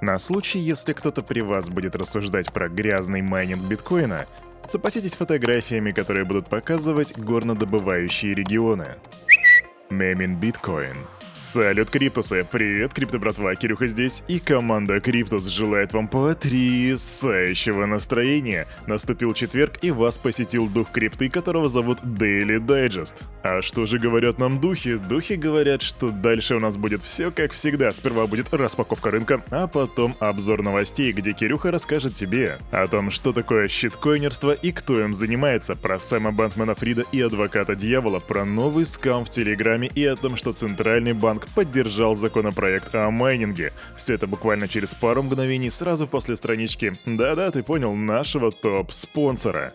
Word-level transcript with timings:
На 0.00 0.18
случай, 0.18 0.58
если 0.58 0.92
кто-то 0.92 1.22
при 1.22 1.40
вас 1.40 1.68
будет 1.68 1.96
рассуждать 1.96 2.52
про 2.52 2.68
грязный 2.68 3.22
майнинг 3.22 3.62
биткоина, 3.62 4.26
запаситесь 4.68 5.14
фотографиями, 5.14 5.92
которые 5.92 6.24
будут 6.24 6.48
показывать 6.48 7.18
горнодобывающие 7.18 8.34
регионы. 8.34 8.94
Мемин 9.90 10.36
биткоин– 10.36 10.96
Салют, 11.36 11.90
Криптусы! 11.90 12.46
Привет, 12.50 12.94
Крипто 12.94 13.18
братва, 13.18 13.54
Кирюха 13.56 13.86
здесь, 13.88 14.22
и 14.26 14.40
команда 14.40 15.00
Криптус 15.00 15.44
желает 15.44 15.92
вам 15.92 16.08
потрясающего 16.08 17.84
настроения. 17.84 18.66
Наступил 18.86 19.34
четверг, 19.34 19.74
и 19.82 19.90
вас 19.90 20.16
посетил 20.16 20.66
дух 20.66 20.90
крипты, 20.90 21.28
которого 21.28 21.68
зовут 21.68 22.00
Daily 22.00 22.58
Digest. 22.58 23.22
А 23.42 23.60
что 23.60 23.84
же 23.84 23.98
говорят 23.98 24.38
нам 24.38 24.62
духи? 24.62 24.96
Духи 24.96 25.34
говорят, 25.34 25.82
что 25.82 26.10
дальше 26.10 26.56
у 26.56 26.58
нас 26.58 26.78
будет 26.78 27.02
все 27.02 27.30
как 27.30 27.52
всегда. 27.52 27.92
Сперва 27.92 28.26
будет 28.26 28.52
распаковка 28.54 29.10
рынка, 29.10 29.42
а 29.50 29.66
потом 29.66 30.16
обзор 30.20 30.62
новостей, 30.62 31.12
где 31.12 31.34
Кирюха 31.34 31.70
расскажет 31.70 32.14
тебе 32.14 32.58
о 32.70 32.86
том, 32.86 33.10
что 33.10 33.34
такое 33.34 33.68
щиткоинерство 33.68 34.52
и 34.52 34.72
кто 34.72 35.02
им 35.02 35.12
занимается, 35.12 35.74
про 35.74 35.98
Сэма 35.98 36.32
Бантмана 36.32 36.74
Фрида 36.74 37.04
и 37.12 37.20
адвоката 37.20 37.74
дьявола, 37.74 38.20
про 38.20 38.46
новый 38.46 38.86
скам 38.86 39.26
в 39.26 39.28
Телеграме 39.28 39.90
и 39.94 40.02
о 40.06 40.16
том, 40.16 40.36
что 40.36 40.54
центральный 40.54 41.12
банк 41.12 41.25
банк 41.26 41.48
поддержал 41.56 42.14
законопроект 42.14 42.94
о 42.94 43.10
майнинге. 43.10 43.72
Все 43.96 44.14
это 44.14 44.28
буквально 44.28 44.68
через 44.68 44.94
пару 44.94 45.24
мгновений 45.24 45.70
сразу 45.70 46.06
после 46.06 46.36
странички 46.36 46.96
«Да-да, 47.04 47.50
ты 47.50 47.64
понял, 47.64 47.96
нашего 47.96 48.52
топ-спонсора». 48.52 49.74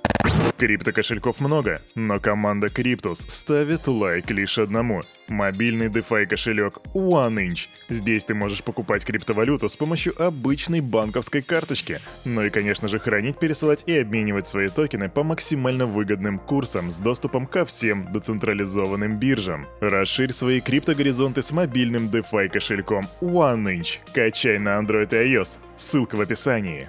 Крипто-кошельков 0.57 1.39
много, 1.39 1.81
но 1.95 2.19
команда 2.19 2.69
Криптус 2.69 3.19
ставит 3.27 3.87
лайк 3.87 4.29
лишь 4.29 4.59
одному– 4.59 5.03
Мобильный 5.31 5.87
DeFi 5.87 6.25
кошелек 6.25 6.79
OneInch. 6.93 7.69
Здесь 7.87 8.25
ты 8.25 8.33
можешь 8.33 8.63
покупать 8.63 9.05
криптовалюту 9.05 9.69
с 9.69 9.77
помощью 9.77 10.21
обычной 10.21 10.81
банковской 10.81 11.41
карточки. 11.41 12.01
Ну 12.25 12.43
и, 12.43 12.49
конечно 12.49 12.89
же, 12.89 12.99
хранить, 12.99 13.39
пересылать 13.39 13.83
и 13.85 13.97
обменивать 13.97 14.45
свои 14.45 14.67
токены 14.67 15.07
по 15.07 15.23
максимально 15.23 15.85
выгодным 15.85 16.37
курсам 16.37 16.91
с 16.91 16.97
доступом 16.97 17.45
ко 17.45 17.65
всем 17.65 18.11
децентрализованным 18.11 19.19
биржам. 19.19 19.67
Расширь 19.79 20.33
свои 20.33 20.59
криптогоризонты 20.59 21.43
с 21.43 21.51
мобильным 21.51 22.09
DeFi 22.09 22.49
кошельком 22.49 23.05
OneInch. 23.21 23.99
Качай 24.13 24.59
на 24.59 24.81
Android 24.81 25.13
и 25.13 25.33
iOS. 25.33 25.59
Ссылка 25.77 26.17
в 26.17 26.21
описании. 26.21 26.85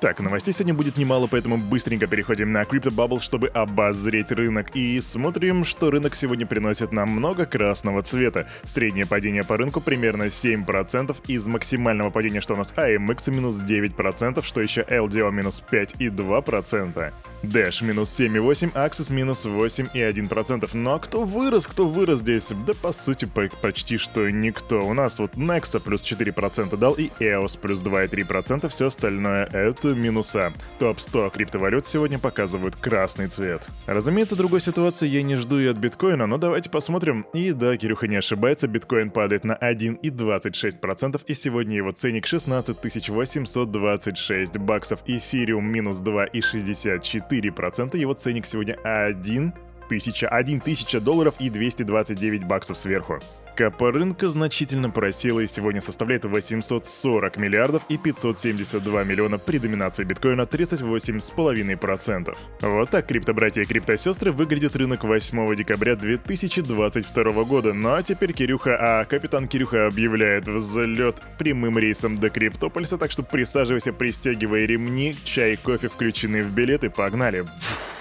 Так, 0.00 0.20
новостей 0.20 0.54
сегодня 0.54 0.74
будет 0.74 0.96
немало, 0.96 1.26
поэтому 1.26 1.56
быстренько 1.56 2.06
переходим 2.06 2.52
на 2.52 2.62
CryptoBubble, 2.62 3.20
чтобы 3.20 3.48
обозреть 3.48 4.30
рынок. 4.30 4.68
И 4.76 5.00
смотрим, 5.00 5.64
что 5.64 5.90
рынок 5.90 6.14
сегодня 6.14 6.46
приносит 6.46 6.92
нам 6.92 7.08
много 7.08 7.46
красного 7.46 8.02
цвета. 8.02 8.46
Среднее 8.62 9.06
падение 9.06 9.42
по 9.42 9.56
рынку 9.56 9.80
примерно 9.80 10.28
7%. 10.28 11.16
Из 11.26 11.46
максимального 11.48 12.10
падения, 12.10 12.40
что 12.40 12.54
у 12.54 12.56
нас 12.56 12.72
AMX 12.76 13.32
минус 13.32 13.60
9%, 13.60 14.44
что 14.44 14.60
еще 14.60 14.82
LDO 14.82 15.32
минус 15.32 15.64
5,2%. 15.68 17.12
Dash 17.42 17.84
минус 17.84 18.20
7,8%, 18.20 18.74
Axis 18.74 19.12
минус 19.12 19.46
8,1%. 19.46 20.70
Ну 20.74 20.90
а 20.92 21.00
кто 21.00 21.24
вырос, 21.24 21.66
кто 21.66 21.88
вырос 21.88 22.20
здесь? 22.20 22.50
Да 22.66 22.72
по 22.80 22.92
сути 22.92 23.28
почти 23.60 23.98
что 23.98 24.30
никто. 24.30 24.80
У 24.80 24.94
нас 24.94 25.18
вот 25.18 25.34
Nexa 25.34 25.80
плюс 25.80 26.02
4% 26.02 26.76
дал 26.76 26.94
и 26.94 27.10
EOS 27.18 27.58
плюс 27.58 27.82
2,3%, 27.82 28.68
все 28.68 28.86
остальное 28.86 29.46
это 29.46 29.87
минуса. 29.94 30.52
Топ-100 30.78 31.30
криптовалют 31.32 31.86
сегодня 31.86 32.18
показывают 32.18 32.76
красный 32.76 33.28
цвет. 33.28 33.66
Разумеется, 33.86 34.36
другой 34.36 34.60
ситуации 34.60 35.06
я 35.06 35.22
не 35.22 35.36
жду 35.36 35.58
и 35.58 35.66
от 35.66 35.76
биткоина, 35.76 36.26
но 36.26 36.38
давайте 36.38 36.70
посмотрим. 36.70 37.26
И 37.32 37.52
да, 37.52 37.76
Кирюха 37.76 38.06
не 38.08 38.16
ошибается, 38.16 38.68
биткоин 38.68 39.10
падает 39.10 39.44
на 39.44 39.52
1,26%, 39.54 41.22
и 41.26 41.34
сегодня 41.34 41.76
его 41.76 41.90
ценник 41.92 42.26
16 42.26 42.76
826 43.08 44.56
баксов. 44.58 45.00
Эфириум 45.06 45.66
минус 45.66 46.02
2,64%, 46.02 47.96
его 47.96 48.12
ценник 48.12 48.46
сегодня 48.46 48.74
1 48.84 49.52
тысяча, 49.88 50.28
1 50.28 50.60
тысяча 50.60 51.00
долларов 51.00 51.34
и 51.38 51.50
229 51.50 52.44
баксов 52.44 52.78
сверху. 52.78 53.20
Капа 53.58 53.90
рынка 53.90 54.28
значительно 54.28 54.88
просела 54.88 55.40
и 55.40 55.48
сегодня 55.48 55.80
составляет 55.80 56.24
840 56.24 57.38
миллиардов 57.38 57.82
и 57.88 57.98
572 57.98 59.02
миллиона 59.02 59.36
при 59.36 59.58
доминации 59.58 60.04
биткоина 60.04 60.42
38,5%. 60.42 62.36
Вот 62.62 62.90
так, 62.90 63.06
криптобратья 63.06 63.62
и 63.62 63.64
криптосестры, 63.64 64.30
выглядит 64.30 64.76
рынок 64.76 65.02
8 65.02 65.56
декабря 65.56 65.96
2022 65.96 67.44
года. 67.44 67.72
Ну 67.72 67.94
а 67.94 68.02
теперь 68.04 68.32
Кирюха, 68.32 68.76
а 68.78 69.04
капитан 69.04 69.48
Кирюха 69.48 69.88
объявляет 69.88 70.46
взлет 70.46 71.16
прямым 71.36 71.78
рейсом 71.80 72.16
до 72.16 72.30
Криптополиса, 72.30 72.96
так 72.96 73.10
что 73.10 73.24
присаживайся, 73.24 73.92
пристегивай 73.92 74.66
ремни, 74.66 75.16
чай 75.24 75.56
кофе 75.56 75.88
включены 75.88 76.44
в 76.44 76.52
билеты, 76.52 76.90
погнали. 76.90 77.44
Фу. 77.58 77.97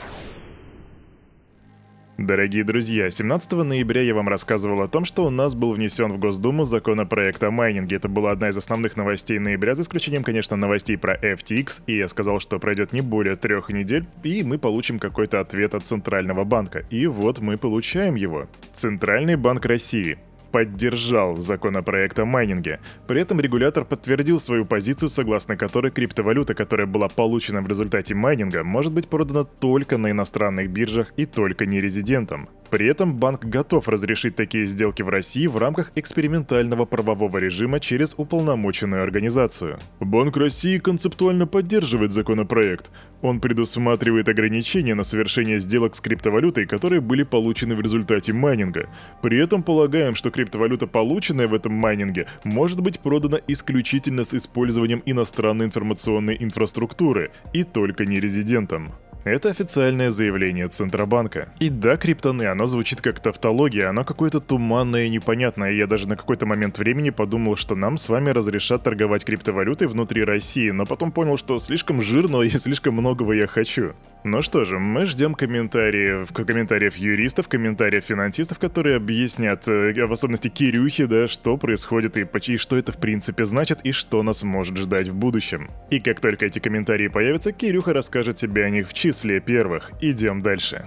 Дорогие 2.17 2.63
друзья, 2.63 3.11
17 3.11 3.51
ноября 3.51 4.01
я 4.01 4.15
вам 4.15 4.27
рассказывал 4.27 4.81
о 4.81 4.87
том, 4.87 5.05
что 5.05 5.23
у 5.23 5.29
нас 5.29 5.53
был 5.53 5.73
внесен 5.73 6.11
в 6.11 6.17
Госдуму 6.17 6.65
законопроект 6.65 7.43
о 7.43 7.51
майнинге. 7.51 7.97
Это 7.97 8.09
была 8.09 8.31
одна 8.31 8.49
из 8.49 8.57
основных 8.57 8.97
новостей 8.97 9.37
ноября, 9.37 9.75
за 9.75 9.83
исключением, 9.83 10.23
конечно, 10.23 10.55
новостей 10.55 10.97
про 10.97 11.15
FTX, 11.15 11.83
и 11.85 11.97
я 11.97 12.07
сказал, 12.07 12.39
что 12.39 12.57
пройдет 12.57 12.91
не 12.91 13.01
более 13.01 13.35
трех 13.35 13.69
недель, 13.69 14.07
и 14.23 14.41
мы 14.41 14.57
получим 14.57 14.97
какой-то 14.97 15.39
ответ 15.39 15.75
от 15.75 15.85
Центрального 15.85 16.43
банка. 16.43 16.85
И 16.89 17.05
вот 17.05 17.37
мы 17.37 17.59
получаем 17.59 18.15
его. 18.15 18.47
Центральный 18.73 19.35
банк 19.35 19.63
России 19.67 20.17
поддержал 20.51 21.37
законопроект 21.37 22.19
о 22.19 22.25
майнинге. 22.25 22.79
При 23.07 23.21
этом 23.21 23.39
регулятор 23.39 23.85
подтвердил 23.85 24.39
свою 24.39 24.65
позицию, 24.65 25.09
согласно 25.09 25.57
которой 25.57 25.91
криптовалюта, 25.91 26.53
которая 26.53 26.87
была 26.87 27.07
получена 27.07 27.61
в 27.61 27.67
результате 27.67 28.15
майнинга, 28.15 28.63
может 28.63 28.93
быть 28.93 29.07
продана 29.07 29.43
только 29.43 29.97
на 29.97 30.11
иностранных 30.11 30.69
биржах 30.69 31.13
и 31.17 31.25
только 31.25 31.65
не 31.65 31.81
резидентам. 31.81 32.49
При 32.69 32.85
этом 32.87 33.15
банк 33.15 33.45
готов 33.45 33.87
разрешить 33.87 34.35
такие 34.35 34.65
сделки 34.65 35.01
в 35.01 35.09
России 35.09 35.47
в 35.47 35.57
рамках 35.57 35.91
экспериментального 35.95 36.85
правового 36.85 37.37
режима 37.37 37.79
через 37.79 38.13
уполномоченную 38.17 39.03
организацию. 39.03 39.79
Банк 40.01 40.35
России 40.35 40.77
концептуально 40.77 41.47
поддерживает 41.47 42.11
законопроект. 42.11 42.91
Он 43.21 43.39
предусматривает 43.39 44.27
ограничения 44.27 44.95
на 44.95 45.03
совершение 45.03 45.59
сделок 45.59 45.95
с 45.95 46.01
криптовалютой, 46.01 46.65
которые 46.65 46.99
были 46.99 47.23
получены 47.23 47.75
в 47.75 47.81
результате 47.81 48.33
майнинга. 48.33 48.89
При 49.21 49.37
этом 49.37 49.63
полагаем, 49.63 50.15
что 50.15 50.29
криптовалюта, 50.29 50.87
полученная 50.87 51.47
в 51.47 51.53
этом 51.53 51.73
майнинге, 51.73 52.27
может 52.43 52.81
быть 52.81 52.99
продана 52.99 53.39
исключительно 53.47 54.25
с 54.25 54.33
использованием 54.33 55.01
иностранной 55.05 55.65
информационной 55.65 56.37
инфраструктуры 56.39 57.31
и 57.53 57.63
только 57.63 58.05
не 58.05 58.19
резидентам. 58.19 58.91
Это 59.27 59.49
официальное 59.49 60.09
заявление 60.09 60.67
Центробанка. 60.67 61.49
И 61.59 61.69
да, 61.69 61.97
криптоны, 61.97 62.43
оно 62.43 62.65
звучит 62.65 63.01
как 63.01 63.19
тавтология, 63.19 63.89
оно 63.89 64.05
какое-то 64.05 64.39
туманное 64.39 65.05
и 65.05 65.09
непонятное. 65.09 65.71
Я 65.71 65.85
даже 65.85 66.07
на 66.07 66.15
какой-то 66.15 66.45
момент 66.45 66.77
времени 66.77 67.09
подумал, 67.09 67.57
что 67.57 67.75
нам 67.75 67.97
с 67.97 68.09
вами 68.09 68.29
разрешат 68.29 68.83
торговать 68.83 69.25
криптовалютой 69.25 69.87
внутри 69.87 70.23
России, 70.23 70.69
но 70.71 70.85
потом 70.85 71.11
понял, 71.11 71.37
что 71.37 71.59
слишком 71.59 72.01
жирно 72.01 72.41
и 72.41 72.49
слишком 72.57 72.93
многого 72.93 73.33
я 73.33 73.47
хочу. 73.47 73.93
Ну 74.23 74.41
что 74.41 74.65
же, 74.65 74.77
мы 74.77 75.05
ждем 75.05 75.35
комментариев, 75.35 76.33
комментариев 76.33 76.97
юристов, 76.97 77.47
комментариев 77.47 78.03
финансистов, 78.03 78.59
которые 78.59 78.97
объяснят, 78.97 79.65
э, 79.67 80.05
в 80.05 80.11
особенности 80.11 80.49
Кирюхи, 80.49 81.05
да, 81.05 81.27
что 81.27 81.55
происходит 81.55 82.17
и, 82.17 82.27
и 82.51 82.57
что 82.57 82.75
это 82.75 82.91
в 82.91 82.97
принципе 82.97 83.45
значит 83.45 83.81
и 83.83 83.91
что 83.91 84.23
нас 84.23 84.43
может 84.43 84.77
ждать 84.77 85.07
в 85.07 85.15
будущем. 85.15 85.69
И 85.91 85.99
как 86.01 86.19
только 86.19 86.45
эти 86.45 86.59
комментарии 86.59 87.07
появятся, 87.07 87.51
Кирюха 87.51 87.93
расскажет 87.93 88.35
тебе 88.35 88.65
о 88.65 88.69
них 88.69 88.89
в 88.89 88.93
числе 89.17 89.39
первых. 89.39 89.91
Идем 89.99 90.41
дальше. 90.41 90.85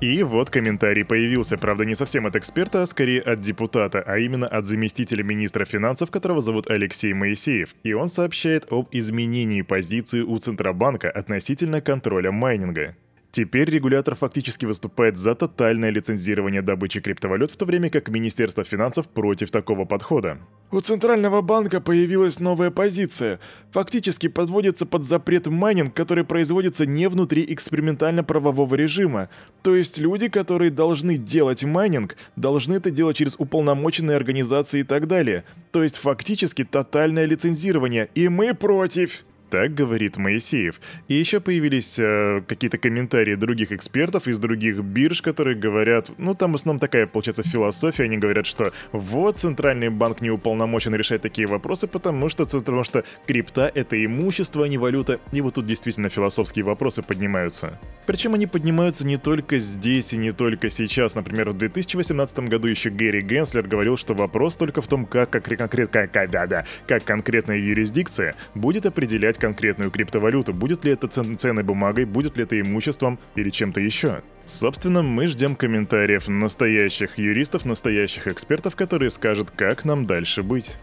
И 0.00 0.22
вот 0.22 0.50
комментарий 0.50 1.04
появился, 1.04 1.56
правда 1.58 1.84
не 1.84 1.94
совсем 1.94 2.26
от 2.26 2.36
эксперта, 2.36 2.82
а 2.82 2.86
скорее 2.86 3.20
от 3.20 3.40
депутата, 3.40 4.02
а 4.04 4.18
именно 4.18 4.46
от 4.46 4.66
заместителя 4.66 5.22
министра 5.22 5.64
финансов, 5.64 6.10
которого 6.10 6.40
зовут 6.40 6.70
Алексей 6.70 7.12
Моисеев. 7.12 7.74
И 7.84 7.92
он 7.92 8.08
сообщает 8.08 8.66
об 8.70 8.88
изменении 8.92 9.62
позиции 9.62 10.22
у 10.22 10.38
Центробанка 10.38 11.10
относительно 11.10 11.80
контроля 11.80 12.32
майнинга. 12.32 12.96
Теперь 13.30 13.68
регулятор 13.70 14.14
фактически 14.14 14.64
выступает 14.64 15.18
за 15.18 15.34
тотальное 15.34 15.90
лицензирование 15.90 16.62
добычи 16.62 17.00
криптовалют, 17.00 17.50
в 17.50 17.56
то 17.56 17.66
время 17.66 17.90
как 17.90 18.08
Министерство 18.08 18.64
финансов 18.64 19.06
против 19.06 19.50
такого 19.50 19.84
подхода. 19.84 20.38
У 20.70 20.80
Центрального 20.80 21.42
банка 21.42 21.80
появилась 21.80 22.40
новая 22.40 22.70
позиция. 22.70 23.38
Фактически 23.72 24.28
подводится 24.28 24.86
под 24.86 25.04
запрет 25.04 25.46
майнинг, 25.46 25.92
который 25.94 26.24
производится 26.24 26.86
не 26.86 27.08
внутри 27.08 27.44
экспериментально-правового 27.48 28.74
режима. 28.74 29.28
То 29.62 29.76
есть 29.76 29.98
люди, 29.98 30.28
которые 30.28 30.70
должны 30.70 31.18
делать 31.18 31.64
майнинг, 31.64 32.16
должны 32.36 32.74
это 32.74 32.90
делать 32.90 33.18
через 33.18 33.34
уполномоченные 33.36 34.16
организации 34.16 34.80
и 34.80 34.84
так 34.84 35.06
далее. 35.06 35.44
То 35.70 35.82
есть 35.82 35.96
фактически 35.96 36.64
тотальное 36.64 37.26
лицензирование. 37.26 38.08
И 38.14 38.28
мы 38.28 38.54
против. 38.54 39.24
Так 39.50 39.74
говорит 39.74 40.16
Моисеев. 40.18 40.80
И 41.08 41.14
еще 41.14 41.40
появились 41.40 41.98
э, 41.98 42.42
какие-то 42.46 42.76
комментарии 42.76 43.34
других 43.34 43.72
экспертов 43.72 44.28
из 44.28 44.38
других 44.38 44.80
бирж, 44.82 45.22
которые 45.22 45.56
говорят, 45.56 46.10
ну 46.18 46.34
там 46.34 46.52
в 46.52 46.56
основном 46.56 46.80
такая, 46.80 47.06
получается, 47.06 47.42
философия, 47.42 48.04
они 48.04 48.18
говорят, 48.18 48.44
что 48.46 48.72
вот 48.92 49.38
центральный 49.38 49.88
банк 49.88 50.20
не 50.20 50.30
уполномочен 50.30 50.94
решать 50.94 51.22
такие 51.22 51.46
вопросы, 51.48 51.86
потому 51.86 52.28
что, 52.28 52.44
потому 52.46 52.84
что 52.84 53.04
крипта— 53.26 53.70
это 53.74 54.04
имущество, 54.04 54.64
а 54.64 54.68
не 54.68 54.76
валюта. 54.76 55.18
И 55.32 55.40
вот 55.40 55.54
тут 55.54 55.66
действительно 55.66 56.10
философские 56.10 56.64
вопросы 56.64 57.02
поднимаются. 57.02 57.80
Причем 58.06 58.34
они 58.34 58.46
поднимаются 58.46 59.06
не 59.06 59.16
только 59.16 59.58
здесь 59.58 60.12
и 60.12 60.18
не 60.18 60.32
только 60.32 60.70
сейчас. 60.70 61.14
Например, 61.14 61.50
в 61.50 61.58
2018 61.58 62.40
году 62.40 62.68
еще 62.68 62.90
Гэри 62.90 63.22
Генслер 63.22 63.66
говорил, 63.66 63.96
что 63.96 64.14
вопрос 64.14 64.56
только 64.56 64.82
в 64.82 64.88
том, 64.88 65.06
как, 65.06 65.30
как, 65.30 65.44
конкрет, 65.44 65.90
как, 65.90 66.30
да, 66.30 66.46
да, 66.46 66.64
как 66.86 67.04
конкретная 67.04 67.58
юрисдикция 67.58 68.34
будет 68.54 68.86
определять 68.86 69.37
конкретную 69.38 69.90
криптовалюту, 69.90 70.52
будет 70.52 70.84
ли 70.84 70.92
это 70.92 71.08
цен 71.08 71.38
ценной 71.38 71.62
бумагой, 71.62 72.04
будет 72.04 72.36
ли 72.36 72.42
это 72.42 72.60
имуществом 72.60 73.18
или 73.34 73.50
чем-то 73.50 73.80
еще. 73.80 74.22
Собственно, 74.44 75.02
мы 75.02 75.26
ждем 75.26 75.54
комментариев 75.54 76.28
настоящих 76.28 77.18
юристов, 77.18 77.64
настоящих 77.64 78.26
экспертов, 78.28 78.76
которые 78.76 79.10
скажут, 79.10 79.50
как 79.50 79.84
нам 79.84 80.06
дальше 80.06 80.42
быть. 80.42 80.76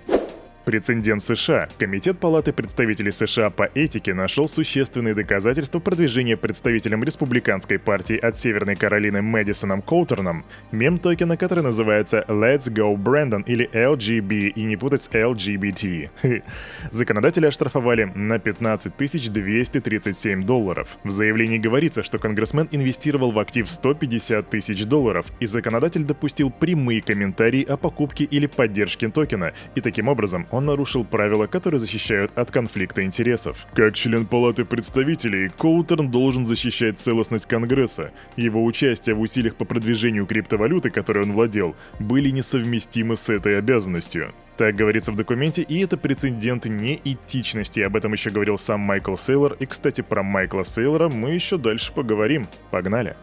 Прецедент 0.66 1.24
США. 1.24 1.68
Комитет 1.78 2.18
Палаты 2.18 2.52
представителей 2.52 3.12
США 3.12 3.52
по 3.52 3.70
этике 3.76 4.16
нашел 4.16 4.50
существенные 4.50 5.14
доказательства 5.14 5.78
продвижения 5.78 6.38
представителем 6.38 7.04
республиканской 7.04 7.78
партии 7.78 8.18
от 8.18 8.36
Северной 8.36 8.76
Каролины 8.76 9.22
Мэдисоном 9.22 9.84
Коутерном 9.84 10.44
мем-токена, 10.72 11.38
который 11.38 11.64
называется 11.64 12.26
Let's 12.28 12.68
Go 12.74 12.96
Brandon 12.96 13.44
или 13.46 13.70
LGB 13.72 14.48
и 14.48 14.64
не 14.64 14.76
путать 14.76 15.04
с 15.04 15.10
LGBT. 15.12 16.42
Законодатели 16.90 17.46
оштрафовали 17.46 18.12
на 18.16 18.40
15 18.40 18.98
237 18.98 20.46
долларов. 20.46 20.88
В 21.04 21.12
заявлении 21.12 21.60
говорится, 21.60 22.02
что 22.02 22.18
конгрессмен 22.18 22.70
инвестировал 22.72 23.32
в 23.32 23.38
актив 23.38 23.70
150 23.70 24.50
тысяч 24.50 24.84
долларов, 24.86 25.28
и 25.40 25.46
законодатель 25.46 26.06
допустил 26.06 26.50
прямые 26.50 27.04
комментарии 27.04 27.64
о 27.64 27.78
покупке 27.78 28.24
или 28.24 28.48
поддержке 28.48 29.10
токена, 29.10 29.54
и 29.76 29.82
таким 29.82 30.08
образом 30.08 30.48
он 30.56 30.66
нарушил 30.66 31.04
правила, 31.04 31.48
которые 31.48 31.80
защищают 31.80 32.32
от 32.38 32.50
конфликта 32.52 33.04
интересов. 33.04 33.68
Как 33.74 33.94
член 33.96 34.26
Палаты 34.26 34.66
представителей, 34.66 35.50
Коутерн 35.50 36.10
должен 36.10 36.46
защищать 36.46 36.98
целостность 36.98 37.46
Конгресса. 37.46 38.12
Его 38.38 38.64
участие 38.64 39.16
в 39.16 39.22
усилиях 39.22 39.56
по 39.56 39.66
продвижению 39.66 40.26
криптовалюты, 40.26 40.90
которой 40.90 41.26
он 41.26 41.34
владел, 41.34 41.76
были 42.00 42.30
несовместимы 42.30 43.18
с 43.18 43.30
этой 43.30 43.58
обязанностью. 43.58 44.34
Так 44.58 44.76
говорится 44.76 45.12
в 45.12 45.16
документе, 45.16 45.62
и 45.62 45.80
это 45.84 45.98
прецедент 45.98 46.66
неэтичности. 46.66 47.82
Об 47.82 47.98
этом 47.98 48.14
еще 48.14 48.30
говорил 48.30 48.58
сам 48.58 48.80
Майкл 48.80 49.16
Сейлор. 49.18 49.58
И, 49.60 49.66
кстати, 49.66 50.02
про 50.02 50.24
Майкла 50.24 50.64
Сейлора 50.64 51.10
мы 51.10 51.32
еще 51.32 51.58
дальше 51.58 51.92
поговорим. 51.92 52.48
Погнали. 52.72 53.18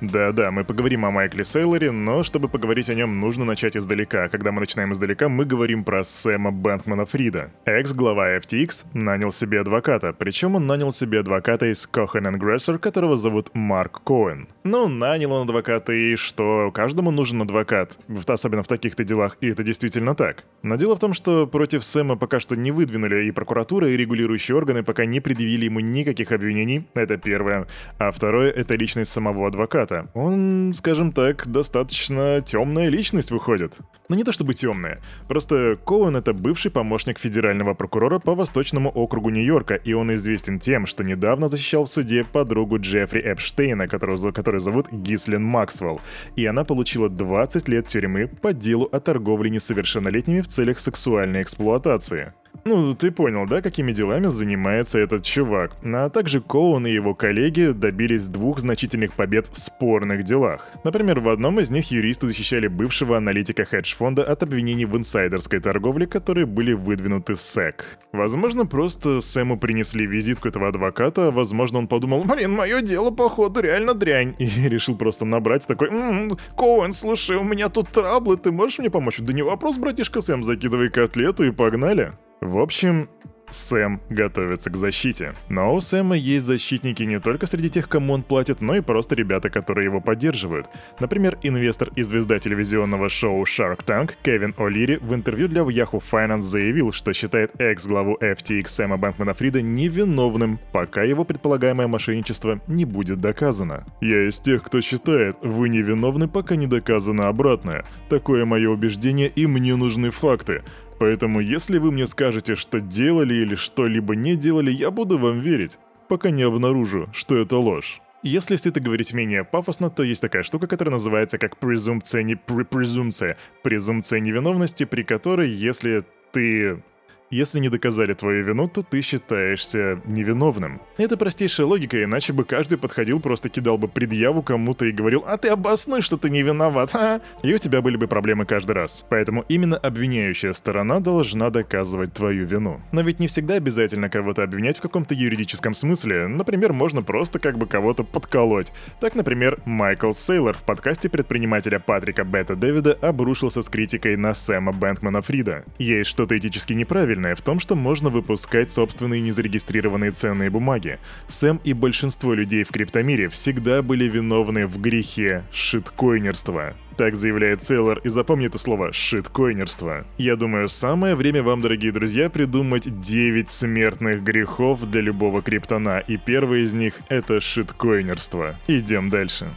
Да-да, 0.00 0.50
мы 0.50 0.64
поговорим 0.64 1.04
о 1.04 1.10
Майкле 1.10 1.44
Сейлоре, 1.44 1.90
но 1.90 2.22
чтобы 2.22 2.48
поговорить 2.48 2.88
о 2.88 2.94
нем, 2.94 3.20
нужно 3.20 3.44
начать 3.44 3.76
издалека. 3.76 4.30
Когда 4.30 4.50
мы 4.50 4.60
начинаем 4.60 4.94
издалека, 4.94 5.28
мы 5.28 5.44
говорим 5.44 5.84
про 5.84 6.04
Сэма 6.04 6.50
Бэнкмана 6.52 7.04
Фрида. 7.04 7.50
Экс-глава 7.66 8.38
FTX 8.38 8.86
нанял 8.94 9.30
себе 9.30 9.60
адвоката, 9.60 10.14
причем 10.14 10.54
он 10.54 10.66
нанял 10.66 10.90
себе 10.94 11.20
адвоката 11.20 11.70
из 11.70 11.86
Cohen 11.86 12.38
Gresser, 12.38 12.78
которого 12.78 13.18
зовут 13.18 13.50
Марк 13.52 14.02
Коэн. 14.02 14.48
Ну, 14.64 14.88
нанял 14.88 15.32
он 15.32 15.42
адвоката, 15.42 15.92
и 15.92 16.16
что, 16.16 16.70
каждому 16.72 17.10
нужен 17.10 17.42
адвокат, 17.42 17.98
особенно 18.26 18.62
в 18.62 18.68
таких-то 18.68 19.04
делах, 19.04 19.36
и 19.42 19.48
это 19.48 19.62
действительно 19.62 20.14
так. 20.14 20.44
Но 20.62 20.76
дело 20.76 20.96
в 20.96 21.00
том, 21.00 21.12
что 21.12 21.46
против 21.46 21.84
Сэма 21.84 22.16
пока 22.16 22.40
что 22.40 22.56
не 22.56 22.70
выдвинули 22.70 23.26
и 23.26 23.32
прокуратура, 23.32 23.90
и 23.90 23.98
регулирующие 23.98 24.56
органы 24.56 24.82
пока 24.82 25.04
не 25.04 25.20
предъявили 25.20 25.66
ему 25.66 25.80
никаких 25.80 26.32
обвинений, 26.32 26.88
это 26.94 27.18
первое. 27.18 27.66
А 27.98 28.10
второе— 28.12 28.50
это 28.56 28.76
личность 28.76 29.12
самого 29.12 29.46
адвоката 29.46 29.89
брата. 29.90 30.10
Он, 30.14 30.72
скажем 30.74 31.12
так, 31.12 31.46
достаточно 31.46 32.42
темная 32.44 32.88
личность 32.88 33.30
выходит. 33.30 33.78
Но 34.08 34.16
не 34.16 34.24
то 34.24 34.32
чтобы 34.32 34.54
темная. 34.54 35.00
Просто 35.28 35.78
Коуэн 35.84 36.16
это 36.16 36.32
бывший 36.32 36.70
помощник 36.70 37.18
федерального 37.18 37.74
прокурора 37.74 38.18
по 38.18 38.34
Восточному 38.34 38.90
округу 38.90 39.30
Нью-Йорка, 39.30 39.74
и 39.74 39.92
он 39.92 40.12
известен 40.14 40.58
тем, 40.58 40.86
что 40.86 41.04
недавно 41.04 41.48
защищал 41.48 41.84
в 41.84 41.88
суде 41.88 42.24
подругу 42.24 42.78
Джеффри 42.78 43.20
Эпштейна, 43.20 43.88
которую, 43.88 44.32
которую 44.32 44.60
зовут 44.60 44.90
Гислин 44.90 45.44
Максвелл. 45.44 46.00
И 46.36 46.46
она 46.46 46.64
получила 46.64 47.08
20 47.08 47.68
лет 47.68 47.86
тюрьмы 47.86 48.26
по 48.26 48.52
делу 48.52 48.88
о 48.92 49.00
торговле 49.00 49.50
несовершеннолетними 49.50 50.40
в 50.40 50.48
целях 50.48 50.78
сексуальной 50.78 51.42
эксплуатации. 51.42 52.32
Ну, 52.64 52.94
ты 52.94 53.10
понял, 53.10 53.46
да, 53.46 53.62
какими 53.62 53.92
делами 53.92 54.26
занимается 54.26 54.98
этот 54.98 55.24
чувак. 55.24 55.72
А 55.82 56.10
также 56.10 56.40
Коун 56.40 56.86
и 56.86 56.90
его 56.90 57.14
коллеги 57.14 57.70
добились 57.70 58.28
двух 58.28 58.60
значительных 58.60 59.14
побед 59.14 59.48
в 59.48 59.58
спорных 59.58 60.24
делах. 60.24 60.66
Например, 60.84 61.20
в 61.20 61.28
одном 61.28 61.58
из 61.60 61.70
них 61.70 61.90
юристы 61.90 62.26
защищали 62.26 62.68
бывшего 62.68 63.16
аналитика 63.16 63.64
хедж-фонда 63.64 64.24
от 64.24 64.42
обвинений 64.42 64.84
в 64.84 64.96
инсайдерской 64.96 65.60
торговле, 65.60 66.06
которые 66.06 66.46
были 66.46 66.72
выдвинуты 66.72 67.34
СЭК. 67.34 67.98
Возможно, 68.12 68.66
просто 68.66 69.20
Сэму 69.20 69.58
принесли 69.58 70.06
визитку 70.06 70.48
этого 70.48 70.68
адвоката, 70.68 71.30
возможно, 71.30 71.78
он 71.78 71.88
подумал, 71.88 72.24
блин, 72.24 72.52
мое 72.52 72.82
дело, 72.82 73.10
походу, 73.10 73.60
реально 73.60 73.94
дрянь, 73.94 74.34
и 74.38 74.46
решил 74.68 74.96
просто 74.96 75.24
набрать 75.24 75.66
такой, 75.66 75.88
м-м, 75.88 76.38
Коуэн, 76.56 76.92
слушай, 76.92 77.36
у 77.36 77.44
меня 77.44 77.68
тут 77.68 77.88
траблы, 77.88 78.36
ты 78.36 78.50
можешь 78.50 78.78
мне 78.78 78.90
помочь? 78.90 79.18
Да 79.18 79.32
не 79.32 79.42
вопрос, 79.42 79.78
братишка 79.78 80.20
Сэм, 80.20 80.44
закидывай 80.44 80.90
котлету 80.90 81.44
и 81.44 81.50
погнали. 81.50 82.12
В 82.40 82.58
общем, 82.58 83.08
Сэм 83.50 84.00
готовится 84.08 84.70
к 84.70 84.76
защите. 84.76 85.34
Но 85.48 85.74
у 85.74 85.80
Сэма 85.80 86.16
есть 86.16 86.46
защитники 86.46 87.02
не 87.02 87.20
только 87.20 87.46
среди 87.46 87.68
тех, 87.68 87.88
кому 87.88 88.14
он 88.14 88.22
платит, 88.22 88.60
но 88.60 88.76
и 88.76 88.80
просто 88.80 89.14
ребята, 89.14 89.50
которые 89.50 89.84
его 89.84 90.00
поддерживают. 90.00 90.68
Например, 91.00 91.38
инвестор 91.42 91.90
и 91.96 92.02
звезда 92.02 92.38
телевизионного 92.38 93.08
шоу 93.08 93.42
Shark 93.44 93.84
Tank 93.84 94.12
Кевин 94.22 94.54
О'Лири 94.56 95.04
в 95.04 95.14
интервью 95.14 95.48
для 95.48 95.62
Yahoo 95.62 96.02
Finance 96.10 96.42
заявил, 96.42 96.92
что 96.92 97.12
считает 97.12 97.60
экс-главу 97.60 98.16
FTX 98.20 98.68
Сэма 98.68 98.96
Бэнкмана 98.96 99.34
Фрида 99.34 99.62
невиновным, 99.62 100.58
пока 100.72 101.02
его 101.02 101.24
предполагаемое 101.24 101.88
мошенничество 101.88 102.60
не 102.66 102.84
будет 102.84 103.20
доказано. 103.20 103.84
«Я 104.00 104.28
из 104.28 104.40
тех, 104.40 104.62
кто 104.62 104.80
считает, 104.80 105.36
вы 105.42 105.68
невиновны, 105.68 106.28
пока 106.28 106.56
не 106.56 106.66
доказано 106.66 107.28
обратное. 107.28 107.84
Такое 108.08 108.44
мое 108.44 108.70
убеждение, 108.70 109.28
и 109.28 109.46
мне 109.46 109.76
нужны 109.76 110.10
факты. 110.10 110.62
Поэтому 111.00 111.40
если 111.40 111.78
вы 111.78 111.92
мне 111.92 112.06
скажете, 112.06 112.56
что 112.56 112.78
делали 112.78 113.32
или 113.32 113.54
что-либо 113.54 114.14
не 114.14 114.36
делали, 114.36 114.70
я 114.70 114.90
буду 114.90 115.16
вам 115.16 115.40
верить, 115.40 115.78
пока 116.08 116.28
не 116.28 116.42
обнаружу, 116.42 117.08
что 117.14 117.38
это 117.38 117.56
ложь. 117.56 118.02
Если 118.22 118.56
все 118.56 118.68
это 118.68 118.80
говорить 118.80 119.14
менее 119.14 119.44
пафосно, 119.44 119.88
то 119.88 120.02
есть 120.02 120.20
такая 120.20 120.42
штука, 120.42 120.66
которая 120.66 120.92
называется 120.92 121.38
как 121.38 121.56
презумпция 121.56 122.22
не 122.22 122.34
презумпция, 122.36 123.38
презумпция 123.62 124.20
невиновности, 124.20 124.84
при 124.84 125.02
которой, 125.02 125.48
если 125.48 126.04
ты 126.32 126.82
если 127.30 127.60
не 127.60 127.68
доказали 127.68 128.12
твою 128.12 128.44
вину, 128.44 128.68
то 128.68 128.82
ты 128.82 129.02
считаешься 129.02 130.00
невиновным. 130.04 130.80
Это 130.98 131.16
простейшая 131.16 131.66
логика, 131.66 132.02
иначе 132.02 132.32
бы 132.32 132.44
каждый 132.44 132.76
подходил, 132.76 133.20
просто 133.20 133.48
кидал 133.48 133.78
бы 133.78 133.88
предъяву 133.88 134.42
кому-то 134.42 134.84
и 134.84 134.92
говорил 134.92 135.24
«А 135.26 135.36
ты 135.36 135.48
обоснуй, 135.48 136.02
что 136.02 136.16
ты 136.16 136.28
не 136.28 136.42
виноват, 136.42 136.94
а?» 136.94 137.20
И 137.42 137.54
у 137.54 137.58
тебя 137.58 137.82
были 137.82 137.96
бы 137.96 138.08
проблемы 138.08 138.46
каждый 138.46 138.72
раз. 138.72 139.04
Поэтому 139.08 139.44
именно 139.48 139.76
обвиняющая 139.76 140.52
сторона 140.52 141.00
должна 141.00 141.50
доказывать 141.50 142.12
твою 142.12 142.46
вину. 142.46 142.80
Но 142.92 143.02
ведь 143.02 143.20
не 143.20 143.28
всегда 143.28 143.54
обязательно 143.54 144.10
кого-то 144.10 144.42
обвинять 144.42 144.78
в 144.78 144.82
каком-то 144.82 145.14
юридическом 145.14 145.74
смысле. 145.74 146.26
Например, 146.26 146.72
можно 146.72 147.02
просто 147.02 147.38
как 147.38 147.58
бы 147.58 147.66
кого-то 147.66 148.02
подколоть. 148.02 148.72
Так, 149.00 149.14
например, 149.14 149.60
Майкл 149.64 150.12
Сейлор 150.12 150.56
в 150.56 150.64
подкасте 150.64 151.08
предпринимателя 151.08 151.78
Патрика 151.78 152.24
Бета 152.24 152.56
Дэвида 152.56 152.98
обрушился 153.00 153.62
с 153.62 153.68
критикой 153.68 154.16
на 154.16 154.34
Сэма 154.34 154.72
Бэнкмана 154.72 155.22
Фрида. 155.22 155.64
Есть 155.78 156.10
что-то 156.10 156.36
этически 156.36 156.72
неправильное 156.72 157.19
Прикольное 157.20 157.34
в 157.34 157.42
том, 157.42 157.60
что 157.60 157.76
можно 157.76 158.08
выпускать 158.08 158.70
собственные 158.70 159.20
незарегистрированные 159.20 160.10
ценные 160.10 160.48
бумаги. 160.48 160.98
Сэм 161.28 161.60
и 161.64 161.74
большинство 161.74 162.32
людей 162.32 162.64
в 162.64 162.70
криптомире 162.70 163.28
всегда 163.28 163.82
были 163.82 164.04
виновны 164.04 164.66
в 164.66 164.80
грехе 164.80 165.44
шиткойнерства. 165.52 166.74
Так 166.96 167.16
заявляет 167.16 167.60
Сейлор, 167.60 167.98
и 168.04 168.08
запомни 168.08 168.46
это 168.46 168.58
слово 168.58 168.92
«шиткойнерство». 168.92 170.06
Я 170.16 170.36
думаю, 170.36 170.68
самое 170.68 171.14
время 171.14 171.42
вам, 171.42 171.60
дорогие 171.60 171.92
друзья, 171.92 172.30
придумать 172.30 173.00
9 173.00 173.50
смертных 173.50 174.22
грехов 174.22 174.90
для 174.90 175.02
любого 175.02 175.42
криптона, 175.42 175.98
и 175.98 176.16
первый 176.16 176.62
из 176.62 176.72
них— 176.72 177.00
это 177.08 177.40
шиткойнерство. 177.40 178.56
Идем 178.66 179.10
дальше. 179.10 179.50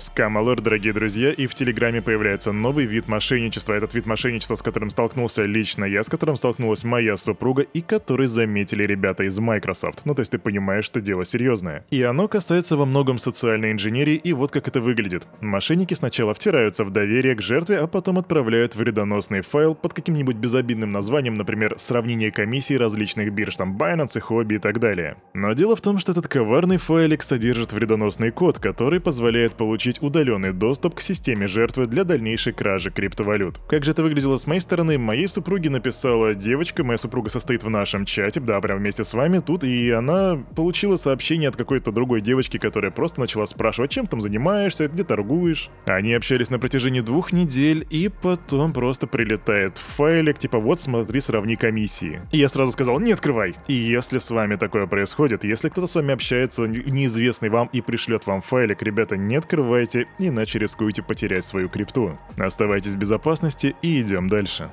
Скамалор, 0.00 0.62
дорогие 0.62 0.94
друзья, 0.94 1.30
и 1.30 1.46
в 1.46 1.54
Телеграме 1.54 2.00
появляется 2.00 2.52
новый 2.52 2.86
вид 2.86 3.06
мошенничества. 3.06 3.74
Этот 3.74 3.92
вид 3.92 4.06
мошенничества, 4.06 4.54
с 4.54 4.62
которым 4.62 4.88
столкнулся 4.88 5.44
лично 5.44 5.84
я, 5.84 6.02
с 6.02 6.08
которым 6.08 6.36
столкнулась 6.36 6.84
моя 6.84 7.18
супруга, 7.18 7.60
и 7.60 7.82
который 7.82 8.26
заметили 8.26 8.84
ребята 8.84 9.24
из 9.24 9.38
Microsoft. 9.38 10.06
Ну, 10.06 10.14
то 10.14 10.20
есть 10.20 10.32
ты 10.32 10.38
понимаешь, 10.38 10.86
что 10.86 11.02
дело 11.02 11.26
серьезное. 11.26 11.84
И 11.90 12.02
оно 12.02 12.28
касается 12.28 12.78
во 12.78 12.86
многом 12.86 13.18
социальной 13.18 13.72
инженерии, 13.72 14.14
и 14.14 14.32
вот 14.32 14.50
как 14.50 14.68
это 14.68 14.80
выглядит. 14.80 15.26
Мошенники 15.42 15.92
сначала 15.92 16.32
втираются 16.32 16.86
в 16.86 16.90
доверие 16.90 17.34
к 17.34 17.42
жертве, 17.42 17.76
а 17.76 17.86
потом 17.86 18.16
отправляют 18.16 18.76
вредоносный 18.76 19.42
файл 19.42 19.74
под 19.74 19.92
каким-нибудь 19.92 20.36
безобидным 20.36 20.92
названием, 20.92 21.36
например, 21.36 21.74
сравнение 21.76 22.32
комиссий 22.32 22.78
различных 22.78 23.34
бирж, 23.34 23.56
там 23.56 23.76
Binance, 23.76 24.18
Hobby 24.26 24.54
и 24.54 24.58
так 24.58 24.80
далее. 24.80 25.18
Но 25.34 25.52
дело 25.52 25.76
в 25.76 25.82
том, 25.82 25.98
что 25.98 26.12
этот 26.12 26.26
коварный 26.26 26.78
файлик 26.78 27.22
содержит 27.22 27.74
вредоносный 27.74 28.30
код, 28.30 28.58
который 28.58 28.98
позволяет 28.98 29.52
получить 29.52 29.89
получить 29.90 30.02
удаленный 30.02 30.52
доступ 30.52 30.94
к 30.94 31.00
системе 31.00 31.48
жертвы 31.48 31.86
для 31.86 32.04
дальнейшей 32.04 32.52
кражи 32.52 32.90
криптовалют. 32.90 33.60
Как 33.68 33.84
же 33.84 33.90
это 33.90 34.02
выглядело 34.02 34.38
с 34.38 34.46
моей 34.46 34.60
стороны? 34.60 34.98
Моей 34.98 35.26
супруге 35.26 35.70
написала 35.70 36.34
девочка, 36.34 36.84
моя 36.84 36.98
супруга 36.98 37.30
состоит 37.30 37.62
в 37.62 37.70
нашем 37.70 38.04
чате, 38.04 38.40
да, 38.40 38.60
прямо 38.60 38.80
вместе 38.80 39.04
с 39.04 39.14
вами 39.14 39.38
тут, 39.38 39.64
и 39.64 39.90
она 39.90 40.38
получила 40.54 40.96
сообщение 40.96 41.48
от 41.48 41.56
какой-то 41.56 41.92
другой 41.92 42.20
девочки, 42.20 42.58
которая 42.58 42.90
просто 42.90 43.20
начала 43.20 43.46
спрашивать, 43.46 43.90
чем 43.90 44.06
там 44.06 44.20
занимаешься, 44.20 44.88
где 44.88 45.04
торгуешь. 45.04 45.70
Они 45.86 46.14
общались 46.14 46.50
на 46.50 46.58
протяжении 46.58 47.00
двух 47.00 47.32
недель, 47.32 47.86
и 47.90 48.08
потом 48.08 48.72
просто 48.72 49.06
прилетает 49.06 49.78
файлик, 49.78 50.38
типа 50.38 50.58
вот 50.58 50.80
смотри, 50.80 51.20
сравни 51.20 51.56
комиссии. 51.56 52.20
И 52.32 52.38
я 52.38 52.48
сразу 52.48 52.72
сказал, 52.72 53.00
не 53.00 53.12
открывай. 53.12 53.54
И 53.66 53.74
если 53.74 54.18
с 54.18 54.30
вами 54.30 54.56
такое 54.56 54.86
происходит, 54.86 55.44
если 55.44 55.68
кто-то 55.68 55.86
с 55.86 55.94
вами 55.94 56.14
общается, 56.14 56.66
неизвестный 56.66 57.48
вам 57.48 57.68
и 57.72 57.80
пришлет 57.80 58.26
вам 58.26 58.42
файлик, 58.42 58.82
ребята, 58.82 59.16
не 59.16 59.36
открывайте 59.36 59.79
открывайте, 59.80 60.06
иначе 60.18 60.58
рискуете 60.58 61.02
потерять 61.02 61.44
свою 61.44 61.68
крипту. 61.68 62.18
Оставайтесь 62.38 62.94
в 62.94 62.98
безопасности 62.98 63.74
и 63.82 64.00
идем 64.00 64.28
дальше. 64.28 64.70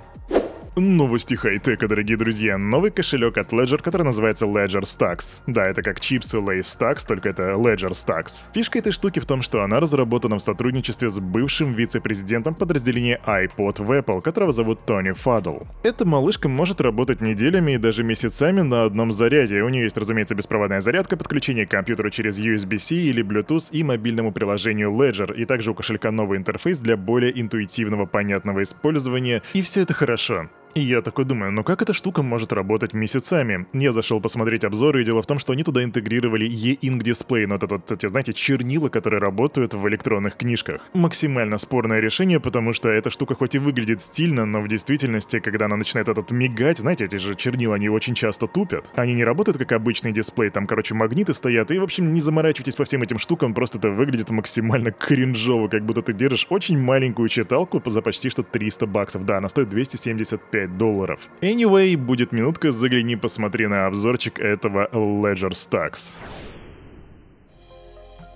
Новости 0.80 1.34
хай-тека, 1.34 1.88
дорогие 1.88 2.18
друзья. 2.18 2.56
Новый 2.60 2.92
кошелек 2.92 3.40
от 3.40 3.52
Ledger, 3.52 3.82
который 3.82 4.04
называется 4.04 4.46
Ledger 4.46 4.84
Stacks. 4.84 5.42
Да, 5.48 5.66
это 5.66 5.82
как 5.82 6.00
чипсы 6.00 6.38
Lace 6.38 6.60
Stacks, 6.60 7.08
только 7.08 7.30
это 7.30 7.54
Ledger 7.54 7.94
Stacks. 7.94 8.54
Фишка 8.54 8.78
этой 8.78 8.92
штуки 8.92 9.20
в 9.20 9.26
том, 9.26 9.42
что 9.42 9.64
она 9.64 9.80
разработана 9.80 10.38
в 10.38 10.44
сотрудничестве 10.44 11.10
с 11.10 11.18
бывшим 11.18 11.74
вице-президентом 11.74 12.54
подразделения 12.54 13.20
iPod 13.26 13.84
в 13.84 13.92
Apple, 13.92 14.22
которого 14.22 14.52
зовут 14.52 14.86
Тони 14.86 15.14
Фадл. 15.14 15.62
Эта 15.82 16.06
малышка 16.06 16.48
может 16.48 16.80
работать 16.80 17.22
неделями 17.22 17.72
и 17.72 17.78
даже 17.78 18.04
месяцами 18.04 18.62
на 18.62 18.84
одном 18.84 19.12
заряде. 19.12 19.64
У 19.64 19.70
нее 19.70 19.86
есть, 19.86 19.98
разумеется, 19.98 20.36
беспроводная 20.36 20.82
зарядка, 20.82 21.18
подключение 21.18 21.66
к 21.66 21.72
компьютеру 21.72 22.12
через 22.12 22.40
USB-C 22.40 22.94
или 22.94 23.24
Bluetooth 23.26 23.70
и 23.72 23.84
мобильному 23.84 24.32
приложению 24.32 24.92
Ledger, 24.92 25.36
и 25.36 25.46
также 25.46 25.72
у 25.72 25.74
кошелька 25.74 26.12
новый 26.12 26.38
интерфейс 26.38 26.78
для 26.78 26.98
более 26.98 27.42
интуитивного, 27.42 28.06
понятного 28.06 28.62
использования, 28.62 29.42
и 29.56 29.64
все 29.64 29.82
это 29.82 29.96
хорошо. 29.96 30.50
И 30.78 30.80
я 30.80 31.02
такой 31.02 31.26
думаю, 31.26 31.52
ну 31.52 31.64
как 31.64 31.82
эта 31.82 31.92
штука 31.92 32.22
может 32.22 32.54
работать 32.54 32.94
месяцами? 32.94 33.66
Я 33.74 33.92
зашел 33.92 34.22
посмотреть 34.22 34.64
обзоры, 34.64 35.02
и 35.02 35.06
дело 35.06 35.24
в 35.24 35.26
том, 35.26 35.40
что 35.40 35.54
они 35.54 35.64
туда 35.64 35.84
интегрировали 35.84 36.46
E-Ink 36.46 37.00
Display, 37.00 37.48
ну 37.48 37.56
это 37.56 37.66
вот 37.66 37.92
эти, 37.92 38.08
знаете, 38.08 38.32
чернила, 38.32 38.88
которые 38.90 39.20
работают 39.20 39.74
в 39.74 39.88
электронных 39.88 40.38
книжках. 40.38 40.82
Максимально 40.94 41.58
спорное 41.58 42.00
решение, 42.00 42.40
потому 42.40 42.74
что 42.74 42.90
эта 42.90 43.10
штука 43.10 43.34
хоть 43.34 43.56
и 43.56 43.58
выглядит 43.58 44.02
стильно, 44.02 44.46
но 44.46 44.62
в 44.62 44.68
действительности, 44.68 45.40
когда 45.40 45.66
она 45.66 45.78
начинает 45.78 46.10
этот 46.10 46.30
мигать, 46.30 46.78
знаете, 46.78 47.06
эти 47.06 47.16
же 47.16 47.34
чернила, 47.34 47.74
они 47.74 47.90
очень 47.90 48.14
часто 48.14 48.46
тупят. 48.46 48.92
Они 48.94 49.16
не 49.16 49.24
работают 49.24 49.58
как 49.58 49.72
обычный 49.72 50.12
дисплей, 50.12 50.52
там, 50.52 50.68
короче, 50.68 50.94
магниты 50.94 51.34
стоят, 51.34 51.72
и, 51.72 51.80
в 51.80 51.84
общем, 51.84 52.14
не 52.14 52.22
заморачивайтесь 52.22 52.76
по 52.76 52.86
всем 52.86 53.02
этим 53.02 53.18
штукам, 53.18 53.56
просто 53.56 53.80
это 53.80 53.90
выглядит 53.90 54.30
максимально 54.30 54.92
кринжово, 54.92 55.70
как 55.70 55.84
будто 55.88 56.04
ты 56.04 56.14
держишь 56.14 56.46
очень 56.52 56.78
маленькую 56.78 57.30
читалку 57.30 57.82
за 57.84 58.04
почти 58.04 58.30
что 58.30 58.44
300 58.44 58.86
баксов. 58.86 59.26
Да, 59.26 59.40
она 59.40 59.50
стоит 59.50 59.70
275 59.70 60.67
5 60.68 60.78
долларов. 60.78 61.20
Anyway, 61.42 61.98
будет 61.98 62.32
минутка, 62.32 62.72
загляни, 62.72 63.16
посмотри 63.16 63.68
на 63.68 63.88
обзорчик 63.88 64.40
этого 64.40 64.88
Ledger 64.92 65.52
Stax. 65.52 66.18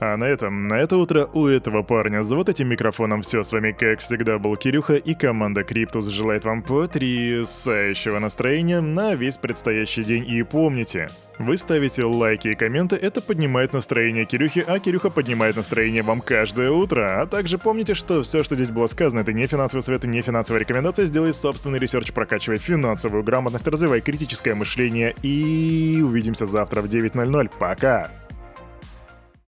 А 0.04 0.18
на 0.18 0.24
этом, 0.24 0.68
на 0.68 0.80
это 0.80 0.98
утро 0.98 1.30
у 1.32 1.46
этого 1.46 1.84
парня 1.84 2.24
за 2.24 2.36
вот 2.36 2.50
этим 2.50 2.68
микрофоном 2.70 3.22
все. 3.22 3.44
С 3.44 3.52
вами, 3.52 3.72
как 3.72 4.00
всегда, 4.00 4.40
был 4.40 4.58
Кирюха 4.58 4.96
и 4.96 5.14
команда 5.14 5.64
Криптус 5.64 6.08
желает 6.08 6.44
вам 6.44 6.64
потрясающего 6.64 8.18
настроения 8.18 8.82
на 8.82 9.14
весь 9.14 9.38
предстоящий 9.38 10.04
день. 10.04 10.28
И 10.28 10.42
помните, 10.42 11.08
вы 11.38 11.56
ставите 11.56 12.04
лайки 12.04 12.48
и 12.48 12.56
комменты, 12.56 12.96
это 12.96 13.22
поднимает 13.22 13.74
настроение 13.74 14.26
Кирюхи, 14.26 14.66
а 14.68 14.80
Кирюха 14.80 15.12
поднимает 15.12 15.56
настроение 15.56 16.02
вам 16.02 16.22
каждое 16.22 16.72
утро. 16.72 17.22
А 17.22 17.28
также 17.28 17.60
помните, 17.60 17.94
что 17.94 18.24
все, 18.24 18.42
что 18.42 18.56
здесь 18.56 18.70
было 18.70 18.88
сказано, 18.88 19.20
это 19.20 19.34
не 19.34 19.46
финансовый 19.46 19.82
совет 19.84 20.04
и 20.06 20.08
не 20.08 20.24
финансовая 20.24 20.62
рекомендация. 20.62 21.06
Сделай 21.06 21.32
собственный 21.32 21.78
research, 21.78 22.12
прокачивай 22.12 22.58
финансовую 22.58 23.22
грамотность, 23.22 23.68
развивай 23.68 24.02
критическое 24.02 24.56
мышление 24.56 25.14
и 25.22 26.02
увидимся 26.04 26.48
завтра 26.48 26.82
в 26.82 26.86
9.00. 26.86 27.52
Пока! 27.60 28.10